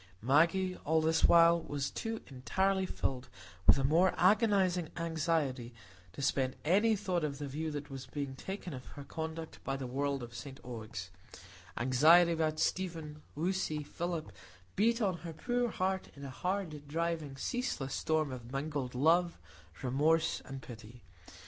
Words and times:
Maggie, 0.19 0.75
all 0.77 0.99
this 0.99 1.25
while, 1.25 1.61
was 1.61 1.91
too 1.91 2.21
entirely 2.25 2.87
filled 2.87 3.29
with 3.67 3.77
a 3.77 3.83
more 3.83 4.15
agonizing 4.17 4.89
anxiety 4.97 5.75
to 6.13 6.23
spend 6.23 6.55
any 6.65 6.95
thought 6.95 7.23
on 7.23 7.33
the 7.33 7.47
view 7.47 7.69
that 7.69 7.91
was 7.91 8.07
being 8.07 8.35
taken 8.35 8.73
of 8.73 8.83
her 8.87 9.03
conduct 9.03 9.63
by 9.63 9.77
the 9.77 9.85
world 9.85 10.23
of 10.23 10.33
St 10.33 10.59
Ogg's; 10.65 11.11
anxiety 11.77 12.31
about 12.31 12.59
Stephen, 12.59 13.21
Lucy, 13.35 13.83
Philip, 13.83 14.31
beat 14.75 15.03
on 15.03 15.17
her 15.19 15.33
poor 15.33 15.69
heart 15.69 16.09
in 16.15 16.25
a 16.25 16.31
hard, 16.31 16.87
driving, 16.87 17.37
ceaseless 17.37 17.93
storm 17.93 18.31
of 18.31 18.51
mingled 18.51 18.95
love, 18.95 19.37
remorse, 19.83 20.41
and 20.45 20.63
pity. 20.63 21.03